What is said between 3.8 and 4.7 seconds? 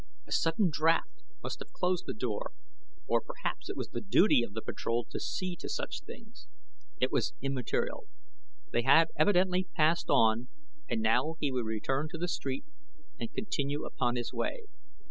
the duty of the